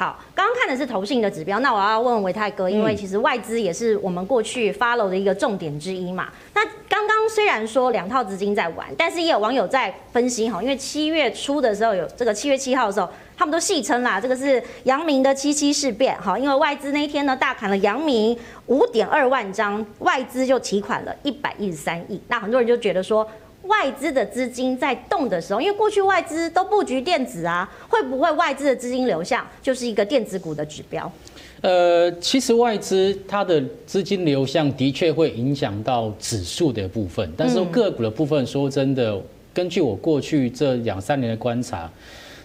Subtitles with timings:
[0.00, 6.30] 好，刚刚看的是投信的指标，那我要问维泰哥，因为其实外资也是我们过去 follow 的一个重点之一嘛。
[6.54, 13.06] 那刚刚虽然说两套资金在玩，但是也有网友在分析哈，因为七月初的时候有这个七月七号的时候，
[13.36, 18.34] 他们都戏称啦，这个是阳明的七七事变哈，因为外资那一天呢大砍了阳明
[18.68, 23.28] 五点二万张，外资就提款了一百一十三亿，那很多人就觉得说。
[23.70, 31.10] 外资的资金在动的时候，因为过去外资都布局电子啊，会不会外资的资金流向就是一个电子股的指标？
[31.62, 39.18] 呃，其实外资它的资金流向的确会影响到指数的部分，但是个股的部分，说真的，
[39.54, 41.88] 根据我过去这两三年的观察，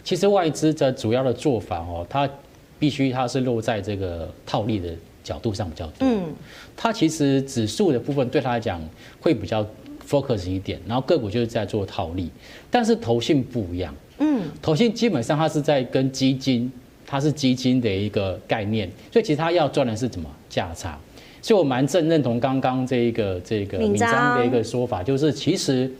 [0.03, 2.29] 其实外资的主要的做法哦，它
[2.77, 4.89] 必须它是落在这个套利的
[5.23, 6.07] 角度上比较多。
[6.07, 6.33] 嗯，
[6.77, 8.79] 它其实指数的部分对它来讲
[9.19, 9.65] 会比较。
[10.07, 12.29] Focus 一点，然后个股就是在做套利，
[12.69, 16.71] 但是投信不一样，嗯，投信基本上它是在跟基金，
[17.05, 20.29] 它是基金的一个概念，所以其实它要赚的是什么？
[20.49, 20.97] 价差，
[21.41, 25.91] 所以我蛮正认同刚刚这一个这个闵漳的一个说法，就是其实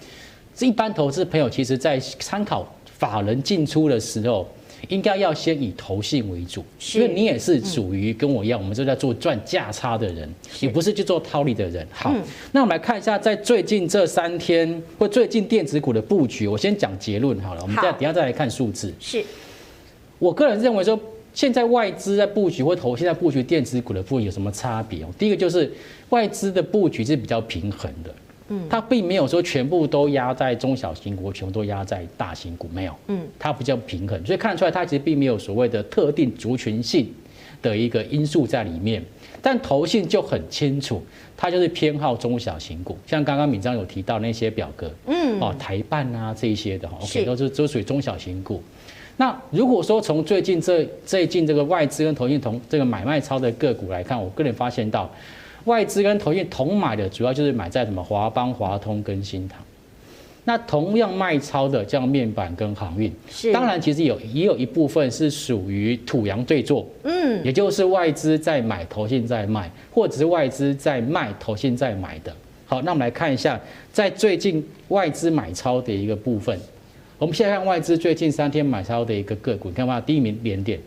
[0.59, 4.47] 一般投资朋友其实在参考法人进出的时候。
[4.89, 11.86] 应该要先以投信为主，因为你也是属于跟我一样，我们是在做赚价差的人，你不是去做套利的人。
[11.92, 12.14] 好，
[12.52, 18.94] 那我们来看一下，在最近这三天或最近电子股的布局，我先讲结论好了，我们再等下再来看数字。
[19.00, 19.23] 是，
[20.19, 20.99] 我个人认为说，
[21.33, 25.05] 现在外资在布局或投现在布局电子股的部分有什么差别？
[25.17, 25.72] 第一个就是
[26.09, 28.14] 外资的布局是比较平衡的。
[28.47, 32.95] 嗯，它并没有说全部都压在中小型股，全部都压在大型股，没有。
[33.07, 37.11] 嗯，它比较平衡，所以看出来它其实并没有所谓的特定族群性
[37.61, 39.03] 的一个因素在里面。
[39.41, 41.03] 但投信就很清楚，
[41.35, 48.61] 它就是偏好中小型股，像刚刚敏章有提到那些表格，嗯，哦，台办啊这一些的，OK，都是都属于中小型股。
[49.17, 55.09] 那如果说从最近这最近这个外资跟投信同这个买卖超的个股来看，我个人发现到。
[55.65, 59.59] 外资跟投信同买的主要就是买在什么华邦、华通跟新唐，
[60.43, 72.32] 那同样卖超的像面板跟航运，是当然其实有也有一部分是属于土洋对坐，嗯，也就是外资在买，投信在卖，或者是外资在卖，投信在买的。
[72.67, 73.59] 好，那我们来看一下
[73.92, 76.59] 在最近外资买超的一个部分，
[77.17, 80.80] 我们现在看外资最近三天买超的一个个股，你看嘛，第一名联电、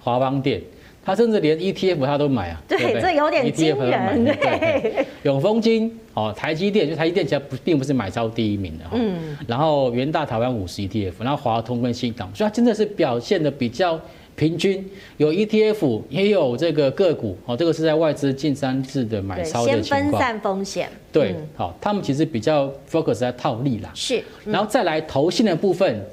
[0.00, 0.60] 华邦电。
[1.02, 4.24] 他甚至连 ETF 他都买啊，对，这有点惊人。
[4.24, 8.90] 对，永丰金哦，台积电就台积电其实不并不是买超第一名的哈。
[8.94, 9.36] 嗯。
[9.46, 13.98] 然后元大台湾五十 ETF，然后华通跟新港，所以它真的是表现的比较
[14.36, 20.02] 平均，有 ETF 也有这个个股哦，这个是在外资近三次的买超的情况。
[20.02, 20.90] 先分散风险。
[21.10, 23.90] 对，好，他们其实比较 focus 在套利啦。
[23.94, 24.22] 是。
[24.44, 26.04] 然后再来投信的部分。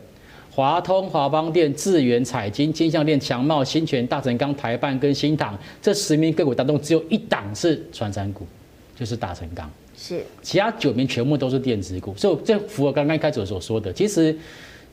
[0.58, 8.44] 华通、华邦电、智源、彩金、金像电、强茂、新泉、大成钢、台半跟新唐这十名个股当中，只有一档是传产股，
[8.96, 9.70] 就是大成钢。
[9.96, 13.94] 是，其他九名全部都是电子股，所以这符合刚刚开始所说的。
[13.94, 14.36] 其实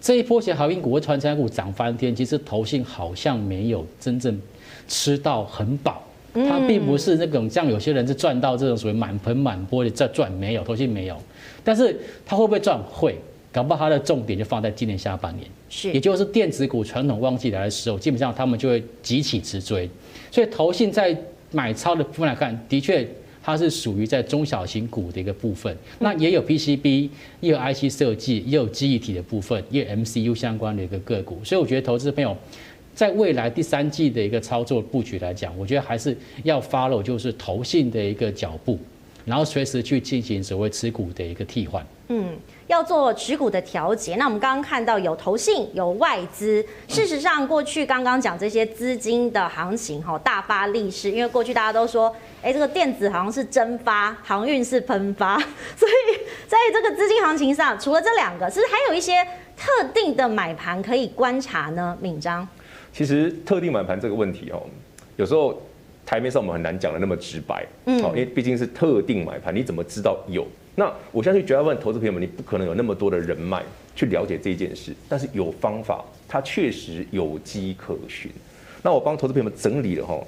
[0.03, 4.39] 这一波些航运股和传产股涨翻天，其实投信好像没有真正
[4.87, 6.03] 吃到很饱，
[6.35, 11.17] 它并不是那种像有些人是赚到这种所谓满盆满钵的在赚，没有，投信没有。
[11.65, 12.79] 但是它会不会赚？
[12.83, 13.19] 会。
[13.55, 19.89] 搞不好它的重点就放在今年下半年，是，也就是电子股传统旺季来的时候，基本上他们就会急起直追。
[20.33, 21.17] 所以投信在
[21.53, 23.07] 买超的部分来看，的确
[23.41, 25.77] 它是属于在中小型股的一个部分。
[26.01, 27.09] 那也有 PCB，
[27.41, 31.39] 也有 IC 设计，也有记忆体的部分，也有 MCU 相关的一个个股。
[31.45, 32.37] 所以我觉得投资朋友
[32.93, 38.77] 在未来第三季的一个操作布局来讲，我觉得还是要 follow 就是投信的一个脚步，
[39.25, 41.85] 然后随时去进行所谓持股的一个替换。
[42.09, 42.37] 嗯。
[42.67, 46.65] 要做持股的调节，那我们刚刚看到有投信有外资。
[46.89, 55.38] 事实上，过去刚刚讲这些资金的行情，哈，大发利市，因为过去大家都说，哎，这个电子好像是蒸发，航运是喷发，
[55.76, 55.93] 所以
[56.49, 59.23] 在这个资金行情上，除了这两个，是不是还有一些
[59.55, 61.94] 特定的买盘可以观察呢？
[62.00, 62.49] 敏章，
[62.94, 64.62] 其实特定买盘这个问题，哦，
[65.17, 65.61] 有时候
[66.06, 70.47] 台面上我们很难讲的那么直白，嗯，因为毕竟是特定买盘，你怎么知道有？
[70.77, 73.62] 那我相信绝大部分投资朋友们，你不可能有那么多的人脉
[73.95, 78.31] 去了解这件事，但是有方法，它确实有迹可循。
[78.83, 80.21] 那我帮投资朋友们整理了哈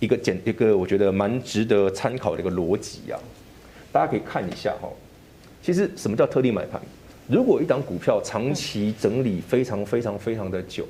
[0.00, 3.16] 一个简一个我觉得蛮值得参考的一个逻辑啊，
[3.92, 4.88] 大家可以看一下哈。
[5.62, 6.80] 其实什么叫特定买盘？
[7.28, 10.84] 如果一档股票长期整理非常非常非常的久，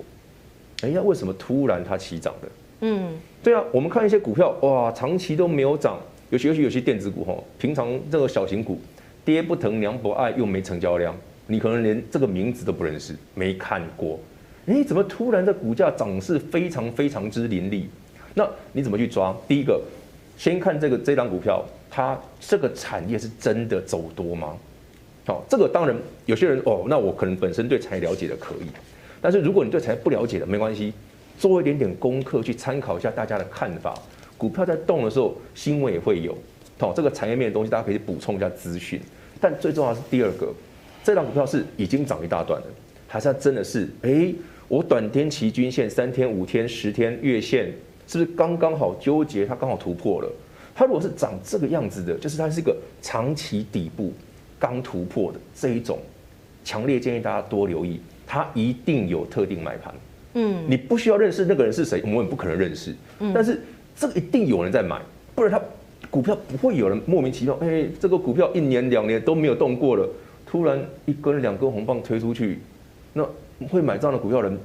[0.80, 2.48] 哎呀，为什么突然它起涨的？
[2.82, 5.98] 嗯，对啊，我们看一些股票哇，长期都没有涨，
[6.30, 8.78] 尤其尤其有些电子股哈，平常这个小型股。
[9.24, 11.14] 爹不疼娘不爱，又没成交量，
[11.46, 14.18] 你可能连这个名字都不认识，没看过。
[14.66, 17.88] 哎，怎么突然的股价涨势非常非常之凌厉？
[18.34, 19.32] 那你怎么去抓？
[19.46, 19.80] 第一个，
[20.36, 24.56] 先看这个这档股票，它这个产业是真的走多吗？
[25.24, 25.96] 好，这个当然
[26.26, 28.66] 有些人哦，那我可能本身对产业了解的可以，
[29.20, 30.92] 但是如果你对产业不了解的，没关系，
[31.38, 33.94] 做一点点功课去参考一下大家的看法。
[34.38, 36.36] 股票在动的时候，新闻也会有，
[36.78, 39.00] 好，这个产业面的东西大家可以补充一下资讯。
[39.40, 40.52] 但最重要是第二个，
[41.04, 42.66] 这档股票是已经涨一大段了，
[43.06, 43.88] 还是它真的是？
[44.02, 44.32] 哎，
[44.68, 47.72] 我短天期均线三天、五天、十天、月线
[48.06, 49.46] 是不是刚刚好纠结？
[49.46, 50.32] 它刚好突破了。
[50.74, 54.12] 它如果是长这个样子的，就是它是一个长期底部。
[54.58, 55.98] 刚突破的这一种，
[56.64, 59.92] 强烈建议大家多留意，它一定有特定买盘。
[60.34, 62.94] 嗯，你不需要认识那个人是谁，我们也不可能认识。
[63.20, 63.60] 嗯，但是
[63.96, 65.00] 这个一定有人在买，
[65.34, 65.60] 不然他
[66.10, 70.08] 股票不会有人莫名其妙，哎，这个股票一年两年都没有动过了，
[70.46, 72.60] 突然一根两根红棒推出去，
[73.12, 73.26] 那
[73.68, 74.58] 会买这样的股票的人，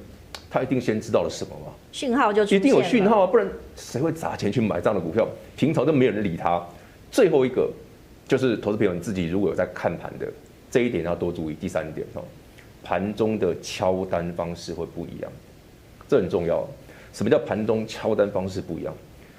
[0.50, 1.72] 他一定先知道了什么嘛？
[1.92, 5.28] 讯号就一定有讯号啊，不然谁会砸钱去买这样的股票？
[5.56, 6.64] 平常都没有人理他。
[7.10, 7.70] 最后一个。
[8.28, 10.30] 就是投资朋友你自己如果有在看盘的
[10.70, 11.54] 这一点要多注意。
[11.54, 12.22] 第三点哦，
[12.84, 15.32] 盘中的敲单方式会不一样，
[16.08, 16.66] 这很重要。
[17.12, 18.94] 什么叫盘中敲单方式不一样？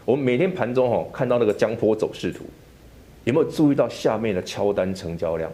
[0.05, 2.45] 我们每天盘中哈看到那个江坡走势图，
[3.25, 5.51] 有没有注意到下面的敲单成交量？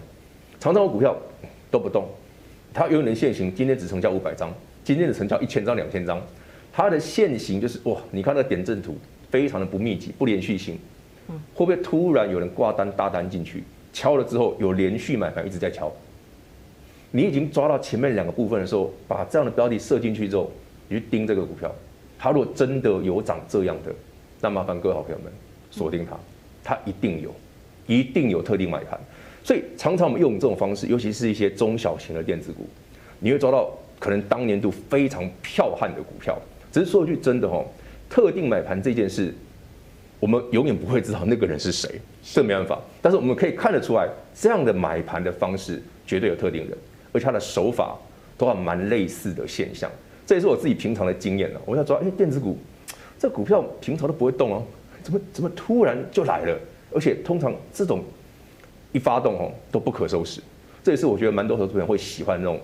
[0.60, 1.16] 常常我股票
[1.70, 2.06] 都不动，
[2.74, 4.54] 它有可能线型今天只成交五百张，
[4.84, 6.22] 今天只成交一千张、两千张，
[6.72, 8.98] 它的现行就是哇，你看那个点阵图
[9.30, 10.78] 非常的不密集、不连续性。
[11.28, 15.92] 会不会突然有人挂单大单进去，敲了之后有连续买盘一直在敲？
[17.10, 20.52] 你已经抓到前面两个部分的时候，把这样的标的设进去之后，
[20.88, 21.74] 你去盯这个股票，
[22.18, 23.92] 它如果真的有涨这样的，
[24.42, 25.32] 那麻烦各位好朋友们
[25.72, 26.18] 锁定它，
[26.64, 27.34] 它一定有，
[27.88, 29.00] 一定有特定买盘。
[29.44, 32.68] 所以常常我们用这种方式，尤其是一些中小型的电子股，
[33.20, 36.38] 你会抓到可能当年度非常彪悍的股票。
[36.72, 37.66] 只是说一句真的哦，
[38.10, 39.34] 特定买盘这件事。
[40.18, 42.82] 我们永远不会知道那个人是谁，这没办法。
[43.02, 46.78] 但是我们可以看得出来，这样的买盘的方式绝对有特定人，
[47.12, 47.96] 而且他的手法
[48.38, 49.92] 都还蛮类似的现象。
[50.26, 51.62] 这也是我自己平常的经验了。
[51.66, 52.58] 我要知道，哎，电子股
[53.18, 54.64] 这股票平常都不会动哦，
[55.04, 56.60] 怎么怎么突然就来了？
[56.94, 58.04] 而且通常这种
[58.92, 60.42] 一发动哦都不可收拾。
[60.84, 62.60] 这也是我觉得蛮多投资人会喜欢那种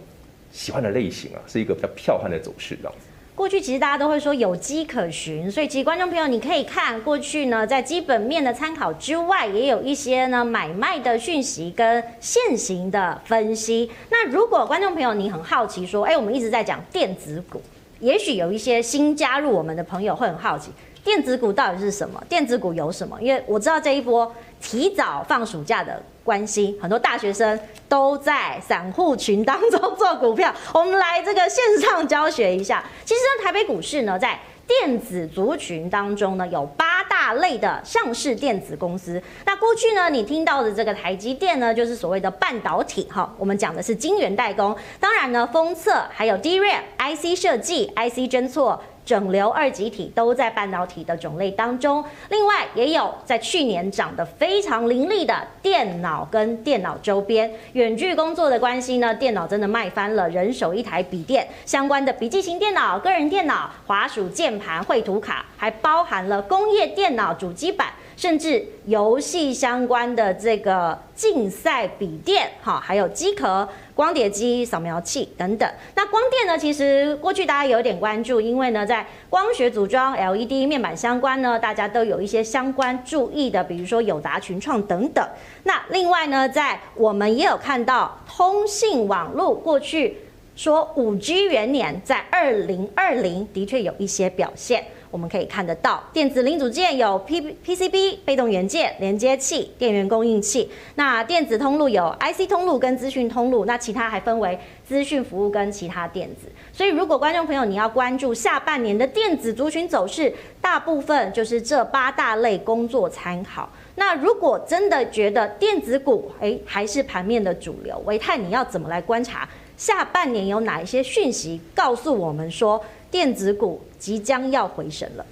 [0.51, 3.07] 喜欢的类型啊，是一个比较彪悍的走势这样子。
[3.41, 13.89] 过去其实大家都会说有迹可循，所以其实观众朋友你可以看过去呢，在基本面的参考之外，也有一些呢买卖的讯息跟现行的分析。
[14.11, 17.59] 那如果观众朋友你很好奇说，哎，我们一直在讲电子股，
[17.99, 20.69] 也许有一些新加入我们的朋友会很好奇，
[21.03, 22.23] 电子股到底是什么？
[22.29, 23.19] 电子股有什么？
[23.19, 25.99] 因为我知道这一波提早放暑假的。
[26.23, 27.59] 关心很多大学生
[27.89, 32.83] 都在散户群当中做股票，我们来这个线上教学一下。
[33.03, 39.21] 其实呢，台北股市呢，在电子族群当中呢，有八大类的上市电子公司。
[39.45, 44.75] 那过去呢，你听到的这个台积电呢，就是所谓的半导体哈，我们讲的是晶圆代工。
[44.99, 48.81] 当然呢，封测还有 DRAM、IC 设计、IC 侦错。
[49.11, 57.51] 整流二极体都在半导体的种类当中，另外也有在去年涨得非常凌厉的电脑跟电脑周边。
[57.73, 67.89] 远距工作的关系呢，电脑真的卖翻了，人手一台笔电，相关的笔记型电脑、个人电脑、滑鼠、键盘、绘图卡，还包含了工业电脑主机板。
[68.21, 75.67] 甚至游戏相关的这个竞赛笔电，哈，还有机壳、光碟机、扫描器等等。
[75.95, 76.55] 那光电呢？
[76.55, 85.27] 其实过去大家有点关注，因为呢，在光学组装、LED 面板相关呢，大家都有一些相关注意的，比如说友达、群创等等。
[85.63, 90.17] 那另外呢，在我们也有看到通信网络，过去
[90.55, 94.85] 说五 G 元年，在二零二零的确有一些表现。
[95.11, 100.71] 我们可以看得到，电子零组件有 P PCB、被动元件、连接器、电源供应器。
[100.95, 106.47] 那电子通路有 IC 通路跟资讯通路，那其他还分为资讯服务跟其他电子。
[106.71, 113.69] 所以，如果观众朋友你要关注下半年的电子族群走势，大部分就是这八大类工作参考。
[113.95, 123.81] 那如果真的觉得电子股诶还是盘面的主流，维泰你要怎么来观察下半年有哪一些讯息告诉我们说电子股？
[124.01, 125.25] 即将要回神了。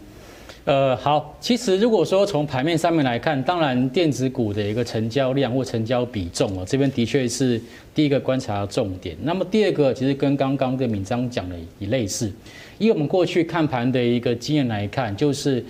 [0.66, 7.60] 呃，好，其实如果说从盘面上面来看，当然电子股的一个成交量或成交比重哦，这边的确是
[7.96, 9.18] 第一个观察重点。
[9.24, 12.32] 那么第二个，其实跟刚刚的敏章讲的也类似，
[12.78, 15.64] 以我们过去看盘的一个经验来看，就是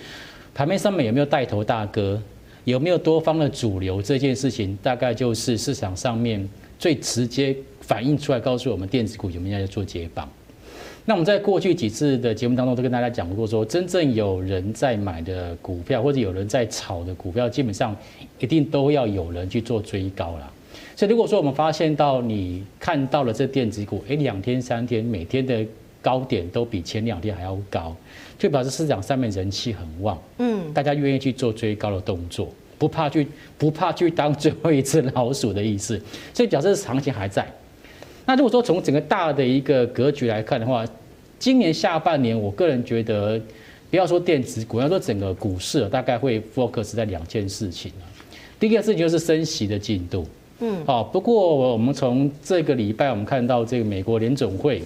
[0.54, 2.20] 盘面上面有没有带头大哥，
[2.64, 6.46] 有没有多方的主流，这件事情大概就是市场上面
[6.78, 10.28] 最直接反映出来，告诉我们电子股有没有在做解绑。
[11.10, 17.96] 那我们在过去几次的节目当中都跟大家讲过说，说真正有人在买的股票，或者有人在炒的股票，基本上
[18.38, 20.48] 一定都要有人去做追高啦。
[20.94, 25.66] 所以如果说我们发现到你看到了这电子股，哎，两天三天每天的
[26.00, 27.92] 高点都比前两天还要高，
[28.38, 32.46] 就表示市场上面人气很旺，嗯，大家愿意去做追高的动作，
[32.78, 33.26] 不怕去
[33.58, 36.00] 不怕去当最后一只老鼠的意思，
[36.32, 37.44] 所以表示行情还在。
[38.26, 40.86] 那如果说从整个大的一个格局来看的话，
[41.40, 43.40] 今年下半年，我个人觉得，
[43.90, 47.90] 不要说电子股，要说整个股市，大概会 focus 在两件事情。
[48.58, 50.26] 第一个事情就是升息的进度。
[50.58, 51.02] 嗯，好。
[51.02, 54.82] 不过我们从这个礼拜，我们看到这个美国联总会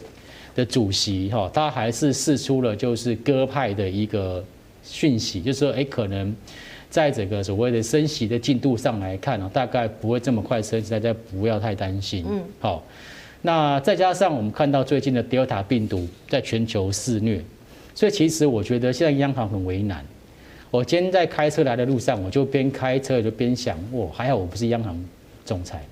[0.54, 4.42] 的主席哈，他还是释出了就是鸽派的一个
[4.84, 6.32] 讯息，就是说，哎，可能
[6.88, 12.24] 在整个所谓的升息的进度上来看呢，大概不会这么快升息，大家不要太担心。
[12.30, 12.80] 嗯，好。
[13.46, 17.42] 那再加上我们看到最近的 Delta 病毒在全球肆虐，
[17.94, 20.02] 所以其实我觉得现在央行很为难。
[20.70, 24.98] 我今天在开车来的路上，我就边开车就边想，哇，还好我不是央行
[25.44, 25.84] 总裁，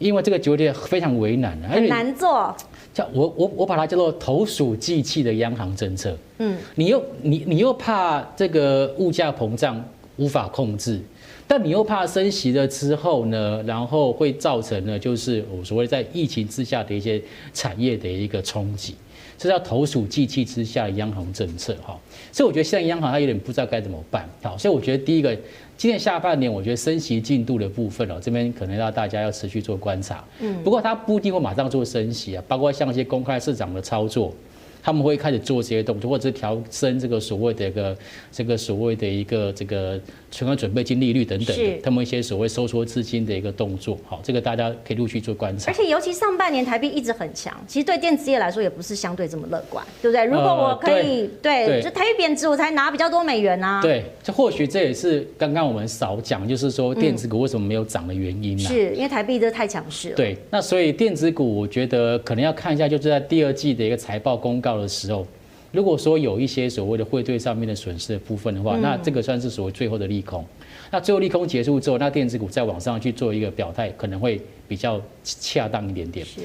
[0.00, 2.52] 因为这个决定非常为难，很难做。
[2.92, 6.18] 叫我我我把它叫做投鼠忌器的央行政策。
[6.38, 9.80] 嗯，你又你你又怕这个物价膨胀
[10.18, 11.00] 无法控制。
[11.46, 17.18] 但你又怕升息了之后呢，然后会造成呢，就是我所谓在疫情之下的一些
[17.54, 18.94] 产业的一个冲击，
[19.38, 21.98] 这叫投鼠忌器之下的央行政策哈。
[22.30, 24.28] 所以我觉得现在央行它有点不知道该怎么办。
[24.42, 25.34] 好，所以我觉得第一个，
[25.78, 30.22] 今年下半年我觉得升息进度的部分哦，这边可能要大家要持续做观察。
[30.40, 34.34] 嗯，不过它不一定会马上做升息啊，包括像一些公开市场的操作。
[34.82, 37.96] 他们会开始做这些动作，或者是调升这个所谓的一个
[38.32, 45.70] 这个所谓的一个这个存款准备金利率等等的，他们一些所谓收缩资金的一个动作，好，这个大家可以陆续做观察。
[45.70, 50.24] 而且尤其上半年台币一直很强，其实对电子业来说也不是相对这么乐观，对不对？
[50.24, 53.82] 如果我可以对，就台币贬值，我才拿比较多美元啊。
[53.82, 58.64] 对，这或许这也是刚刚我们少讲，就是说电子股为什么没有涨的原因呢？
[58.64, 60.16] 是因为台币这太强势了。
[60.16, 65.26] 对，那所以电子股我觉得可能要看一下，就是在第二季的一个财报公告的时候，
[65.72, 70.44] 如果说有一些所谓的汇兑上面的损失的部分的话，那这个算是所谓最后的利空。
[70.90, 76.24] 那最后利空结束之后，那电子股再往上去做一个表态，可能会比较恰当一点点。
[76.24, 76.40] 是。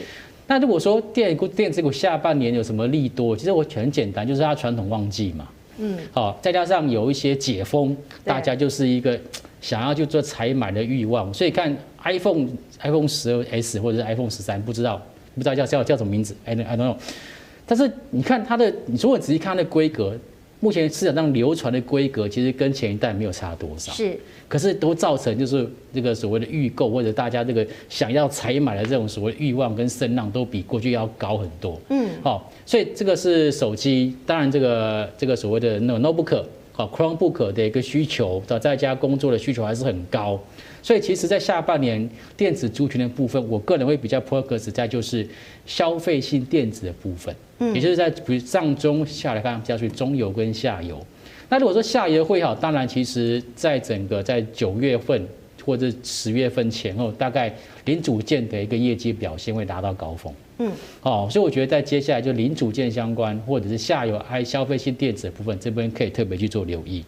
[0.45, 5.47] 那如果说电股电子股下半年有什么利多，其实我很简单，就是它传统旺季嘛。
[5.77, 5.97] 嗯。
[6.11, 9.17] 好，再加上有一些解封，大家就是一个
[9.61, 11.73] 想要去做采买的欲望，所以看
[12.03, 12.49] iPhone
[12.81, 15.01] iPhone 十二 S 或者是 iPhone 十三，不知道
[15.33, 16.97] 不知道叫叫叫什么名字 I don't know。
[17.65, 20.15] 但是你看它的，你如果仔细看它的规格，
[20.59, 23.91] 目前市场上流传的规格其实跟前一代没有差多少。
[23.91, 24.17] 是，
[24.47, 31.77] 可是都造成就是这个所谓的预购或者大家这个想要采买的这种所谓欲望跟声浪都比过去要高很多。
[31.89, 36.43] 嗯，好，所以这个是手机，当然这个这个所谓的那 notebook，
[36.73, 40.37] 好 Chromebook 的一个需求，在家工作的需求还是很高。
[40.81, 45.25] 所以其实，在下半年电子族群的部分，我个人会比较 focus 在就是
[45.65, 50.99] 消费性电子的部分，嗯，也就是在比如上中下来看，比较属于中游跟下游。
[51.47, 55.25] 那如果说下游会好，当然其实在整个在九月份
[55.65, 57.53] 或者十月份前后，大概
[57.85, 67.03] 零组件的一个业绩表现会达到高峰，嗯，好，所以我觉得在接下来就零组件相关或者是下游还消费性电子的部分，这边可以特别去做留意。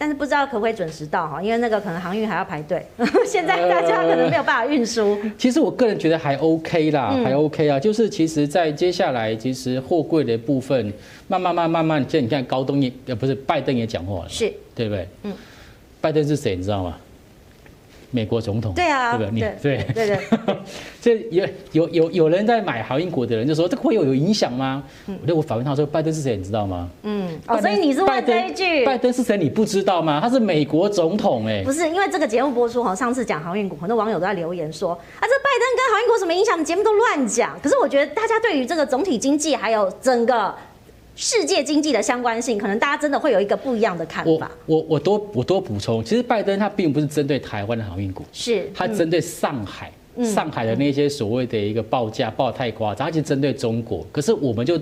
[0.00, 2.80] 但是不知道可不可以准时到哈，因为那个可能航运还要排队，
[3.26, 5.18] 现在大家可能没有办法运输。
[5.36, 10.92] 其实我个人觉得还 OK 啦，还 OK 啊，就是其实，在接下来其实货柜的部分，
[11.26, 15.08] 慢慢慢慢慢，现在你看高登也呃不是拜登也讲话了，是，对不对？
[15.24, 15.32] 嗯，
[16.00, 16.96] 拜登是谁你知道吗？
[18.10, 19.54] 美国总统，对啊，对不对？
[19.60, 20.18] 对对对，
[21.00, 24.82] 这 有有有有人在买航运股的人就说，这会有有影响吗？
[25.06, 26.36] 嗯，我反问他说，拜登是谁？
[26.36, 26.88] 你知道吗？
[27.02, 29.36] 嗯，哦，所以你是问这一句，拜登是谁？
[29.36, 30.20] 你不知道吗？
[30.22, 36.64] 他是美国总统哎，不是，因为这个节目播出哈，上次讲航运股，很多网友都在留言说，啊，这拜登跟航运股什么影响？
[36.64, 37.58] 节目都乱讲。
[37.62, 40.54] 可是我觉得大家对于这个总体经济还有整个。
[41.20, 44.48] 世界经济的相关性，可能大家真的会有一个不一样的看法。
[44.66, 49.92] 我我我多我多补充，其实拜登他并不是针对台湾的航运股，是他针对上海，
[50.24, 54.06] 上海的那些所谓的一个报价报太夸张，他就针对中国。
[54.12, 54.80] 可是我们就。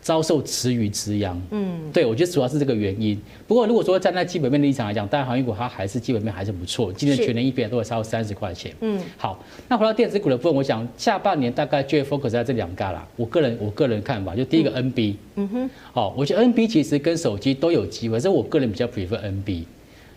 [0.00, 3.20] 遭受池鱼之殃，嗯，对，我觉得主要是这个原因。
[3.46, 8.74] 不过如果说站在基本面的立场来讲，当然航运股它还是基本面还是不错，今年全年 EPS 都会超过三十块钱。
[8.80, 13.06] 嗯，好，那回到电子股的部分，我想下半年大概就会 focus 在这两个啦。
[13.16, 19.66] 我个人我个人看法，就第一个 NB，嗯哼，好，我觉得 NB 其实跟手机都有机会，所以我个人比较 prefer NB，因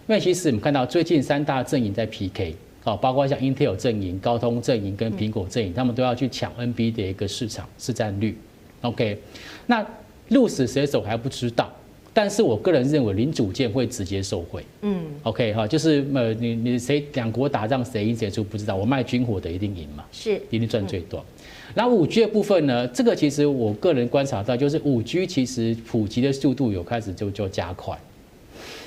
[0.07, 8.37] 为其实我们看到最近三大阵营在 PK，好，包括像 Intel 阵营、高通阵营跟苹果阵营，他们都要去抢 NB 的一个市场市占率。
[8.83, 9.17] OK，
[9.65, 9.85] 那
[10.29, 11.71] 鹿死谁手还不知道，
[12.13, 14.63] 但是我个人认为零组件会直接受惠。
[14.81, 21.19] 嗯，OK 哈，就是呃你你谁两国打仗谁赢谁输不知道，我卖军火的一定赢嘛，是一定赚最多。
[21.19, 21.43] 嗯、
[21.75, 27.97] 然后五 G 的部分呢，这个其实我个人观察到，就是五 G 其实普及的速度有开始就就加快。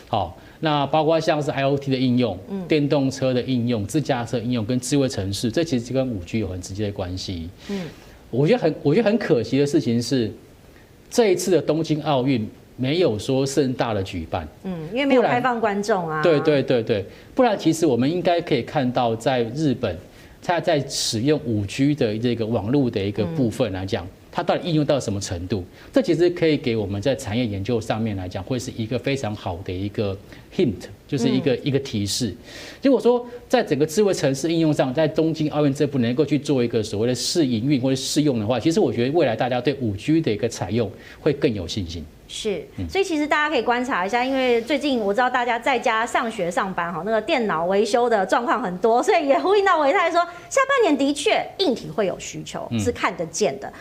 [0.08, 7.48] 好，那包括像是 IoT 的应用、嗯电动车的应用、自驾车应用跟智慧城市，这其实跟五 G 有很直接的关系。
[7.68, 7.86] 嗯，
[8.36, 10.30] 我觉得很我觉得很可惜的事情是，
[11.10, 14.46] 这一次的东京奥运没有说盛大的举办。
[14.64, 16.22] 嗯，因为没有开放观众啊。
[16.22, 19.96] 对对对对，不然其实我们应该可以看到，在日本，
[20.42, 24.06] 它在使用五 G 的这个网络的一个部分来讲。
[24.36, 25.64] 它到底应用到什么程度？
[25.90, 30.14] 这其实可以给我们在产业研究上面来讲，会是一个非常好的一个
[30.54, 30.74] hint，
[31.08, 32.34] 就是一个一个提示。
[32.82, 42.04] 如果说在整个智慧城市应用上，在东京奥运这部能够去做一个所谓的试营运或者试用的话，其实我觉得未来大家对五 G 的一个采用会更有信心。
[42.28, 53.72] 是，所以其实大家可以观察一下，因为最近我知道大家在家上学上班哈，那个电脑维修的状况很多，所以也呼应到维泰说，下半年的确硬体会有需求，是看得见的。